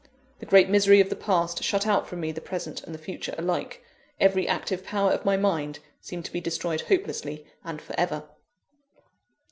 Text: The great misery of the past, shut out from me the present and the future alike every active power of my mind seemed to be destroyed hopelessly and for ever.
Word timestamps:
The 0.39 0.47
great 0.47 0.67
misery 0.67 0.99
of 0.99 1.11
the 1.11 1.15
past, 1.15 1.63
shut 1.63 1.85
out 1.85 2.07
from 2.07 2.21
me 2.21 2.31
the 2.31 2.41
present 2.41 2.81
and 2.83 2.91
the 2.91 2.97
future 2.97 3.35
alike 3.37 3.83
every 4.19 4.47
active 4.47 4.83
power 4.83 5.11
of 5.11 5.25
my 5.25 5.37
mind 5.37 5.77
seemed 5.99 6.25
to 6.25 6.31
be 6.33 6.41
destroyed 6.41 6.81
hopelessly 6.81 7.45
and 7.63 7.79
for 7.79 7.93
ever. 7.99 8.23